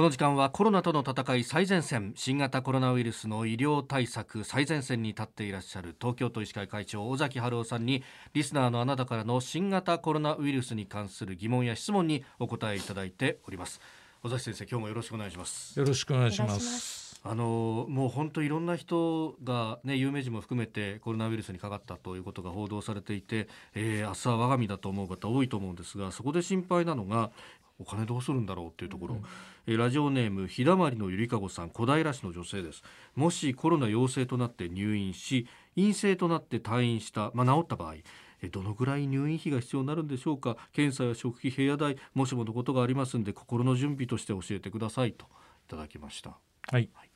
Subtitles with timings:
[0.00, 8.02] この時間はコロナとの戦い最前線新型コロナウイルスの医療対策最前線に立っていらっしゃる東京都医師会会長尾崎春夫さんに
[8.32, 13.78] リスナーのあなたからの新型コロナウイルスに関する疑問や質問にお答えいただいております。
[14.22, 15.78] 尾崎先生今日もよろしくお願いします。
[15.78, 17.09] よろしくお願いします。
[17.22, 27.30] あのもう本当いろんな人が、ね、有名人も含めてコロナウイルスにかかったということが報道されていて、えー、明日は我が身だと思う方多いと思うんですがそこで心配なのが
[27.78, 29.24] お金どうするんだろうっていうところ、うん、
[29.66, 32.82] えラジオネーム日だまりのゆりかごさん小平市の女性です。
[33.14, 37.94] もしコロナ陽性となって入院し陰性となって退院した、まあ、治った場合
[38.50, 40.56] どのぐらい入院費が必要になるんでしょうか。
[40.72, 45.28] 検査や食費部屋代もしものことがありますんで心の準備として教えてくださいとい
[45.68, 46.30] ただきました。
[46.70, 47.09] はい、はい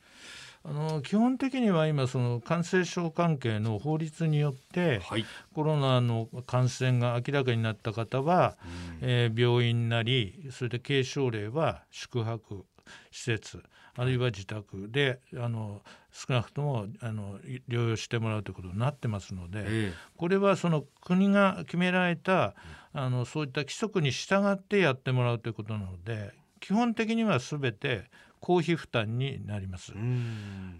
[0.67, 8.57] あの基本的には今その感染症関係の法律によって、はい、コロナの感染が明らかになった方は、
[9.01, 12.65] うん、えー、病院なりそれで軽症例は宿泊
[13.11, 13.61] 施設
[13.97, 22.55] あるいは自宅であの少なくともあの療養してもらうということになってますので、えー、これはその国が決められた
[22.93, 28.05] あのそういった規則に従ってやってもらうということなので基本的には全て
[28.45, 29.91] 公費負担になります。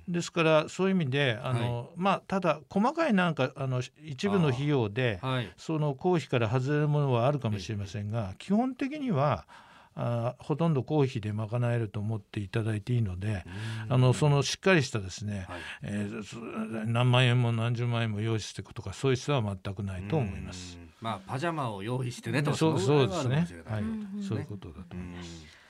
[0.08, 9.48] ですからそういう意味であの、はい、まあ、ただ細かいなんかあの一部の費用で、はい、その公費から外れるものはあるかもしれませんが、基本的には
[9.96, 13.44] あほとんど公費で賄えると思っていただいていいので
[13.90, 20.78] あのそのしっかりしたですね、はい、えー、何万円も何十万円も用意していくとかそういう必要は全くないと思います。
[21.02, 23.84] まあ、パジャマを用意してねとそうそうですね、はい、
[24.24, 25.65] そういうことだと思います。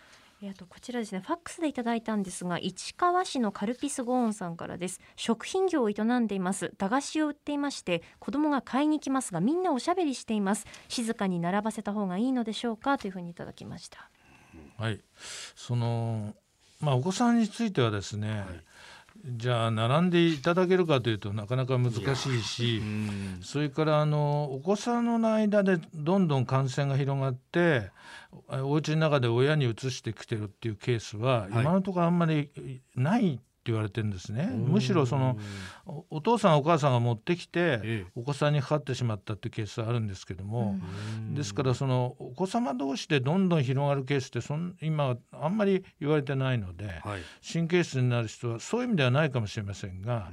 [0.49, 4.99] あとこちらですねファックスでいただいたんですが市川市のカルピスゴーンさんからです。
[5.15, 6.73] 食品業を営んでいます。
[6.77, 10.65] 駄菓子を売っていまして子供が買いに来ますがみんなおしゃべりしています。
[10.87, 12.97] 静かに並ばせた方がいいのでしょうか？
[12.97, 14.09] というふうにいただきました。
[14.77, 15.01] はい。
[15.55, 16.35] その
[16.79, 18.63] まあお子さんについてはですね、はい
[19.23, 22.81] じゃあ並んでいただけるかというとなかなか難しいし
[23.41, 27.89] それからあのお子さんの間でどんどん感染が広がって
[28.49, 32.49] お家の中で親にうつしてきてるっていうケースは今のところあんまり
[32.95, 33.39] ない
[33.71, 34.45] 言われてるんですね。
[34.45, 35.37] むしろその
[36.09, 40.75] お父さんお母さんが持ってきてお子さんにかかってしまったっていうケースはあるんですけども
[41.33, 47.01] ですからそのお子様同士でどんどん広がるケースってそん今あんまり言われてないので、
[47.51, 50.31] 神経質になる人はそういう意味ではないかもしれませんが。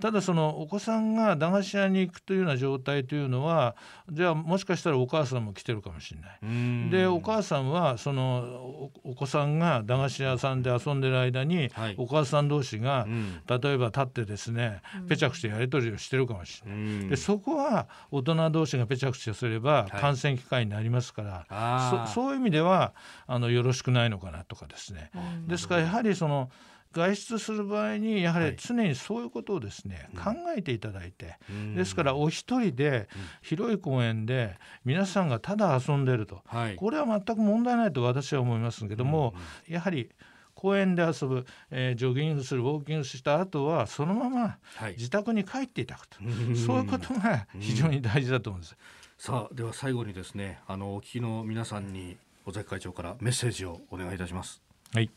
[0.00, 3.76] ただそのお子さんが駄菓子屋に行くというような状態というのは
[4.10, 6.90] じゃあもしかしたらお母さんも来てるかもしれない。
[6.90, 17.08] でお母さんはそのお子さんが駄菓子屋さんで遊んでる間に、はい、お母さん同士が、うん、例えば立ってですねぺちゃくちゃやり取りをしてるかもしれない。
[17.08, 22.94] でそこは大人同士がぺちゃくちゃすれば感染機会になりますから、はい、そそういう意味では
[23.26, 25.10] あのよろしくないのかなとかですね。
[25.46, 26.50] ですからやはりその
[26.94, 33.08] 外出する場合にやはり常にそういうことをですね、はい、考えていただいて、うん、ですからお一人で
[33.42, 39.34] 広い公園で皆さんがただ遊んでると、はい、これは全く問題ないと私は思いますけども、
[39.68, 40.10] うん、やはり
[40.54, 44.58] 公園で遊ぶ、えー、ジョギングするウォーキングした後はそのまま
[44.96, 48.76] 自宅に帰っていただくと、はい、そういうことが非常に大事だと思うんです。
[49.18, 52.16] さあでは最後にですねあのお聞きの皆さんに
[52.46, 54.62] 尾崎会長からメッセージをお願いいたします。
[54.92, 55.10] はい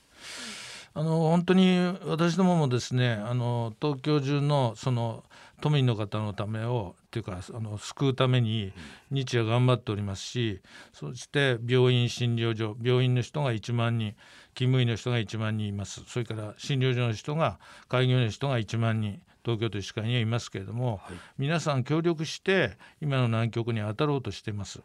[0.98, 1.78] あの本当に
[2.08, 5.24] 私どももですねあの東京中のその
[5.62, 8.74] 都民の方のためをっていうかあの救うために
[9.12, 10.60] 日夜頑張っておりますし
[10.94, 14.16] そして病院診療所病院の人が1万人
[14.56, 17.60] 勤務医の人が1万人いますそれから診療所の人が
[17.90, 24.82] 開業の人が1万人東京都医師会にはいますけれども、はい、皆さん協力して今の難局に当たろうとしています。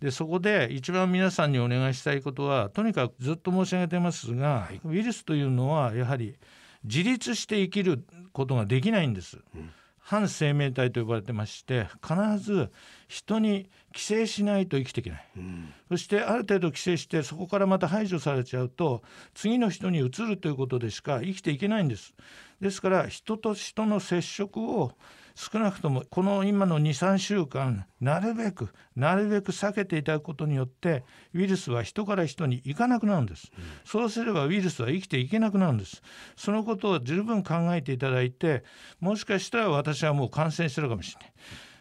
[0.00, 6.36] でそこで一番皆さんにお願いしたいことはとにかくずっと申し上げてますが、はい、ウイルスというのはやはり
[6.84, 9.38] 自立して生きることができないんです。
[9.54, 9.70] うん。
[10.06, 12.70] 反生命体と呼ばれてまして必ず
[13.08, 19.02] 人に寄生しないと生きていけない、うん、そしてある程度寄生してそこからまた排除されちゃうと
[19.34, 22.14] 次の人にうつるということでしか生きていけないんです。
[22.60, 24.92] ですから人と人の接触を
[25.36, 31.04] 少なくともこの今の23週間なるべくなるべく避けていただくことによって
[31.34, 36.02] ウイルスは人から人に行かなくなるんです、うん、そうすればウイルスは生きていけなくなるんです。
[36.36, 38.64] そのことを十分考えていただいて
[38.98, 41.32] もしかしたら私はもう感染してるかもしれない。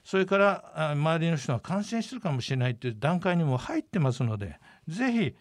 [0.04, 5.36] それから周りの人が感染してるかもしれないという段階にも入ってますのでぜひ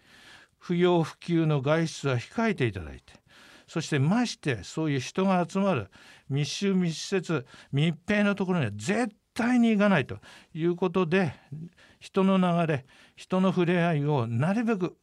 [0.58, 3.12] 不要不急の外出は控えていただいて
[3.66, 5.90] そしてましてそういう人が集まる
[6.28, 10.19] 密集密接密閉のところには絶対に行かないと
[10.55, 11.34] いうことで
[12.00, 14.96] 人の流れ人の触れ合いをなるべく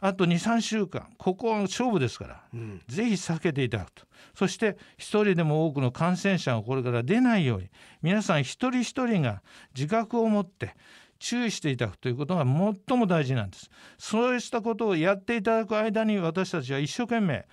[0.00, 4.04] あと23週間ここは勝負ですから、うん、ぜひ避けていただくと。
[4.34, 7.68] そして一人でも多くの感染者がこれから出ないように
[8.02, 9.42] 皆さん一人一人が
[9.74, 10.76] 自覚を持って
[11.18, 13.70] 注意していただくということが最も大事なんです。
[13.98, 17.46] そうしたことをやっていただく間に私たちは一生懸命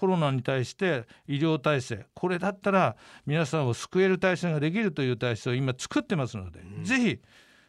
[0.00, 7.18] コロナに対して医療体制これだったら皆さんを救える体制ができるという体制を今作ってますので、うん、ぜひ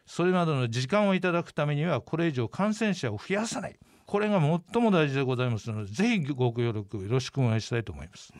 [0.06, 3.78] それまでの時間をいただくためにはこれ以上感染者を増やさない。
[4.06, 8.34] これが最も大事でございますのでぜひご協力よろしくお願いしたいと思います。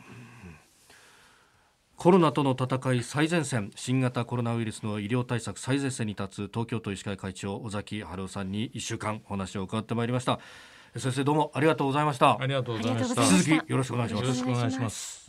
[1.96, 10.40] コロナとの戦い最前線新型コロナウイルスの医療対策最前線に立つ東京都医師会会長尾崎治夫さんに1週間お話を伺ってまいりました
[10.96, 12.38] 先生どうもありがとうございました。
[12.38, 13.22] ありがとうございました。
[13.22, 14.22] 続きよろしくお願いします。
[14.24, 15.21] よろしくお願いします